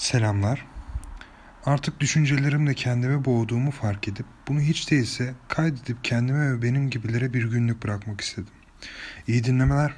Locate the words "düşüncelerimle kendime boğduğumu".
2.00-3.70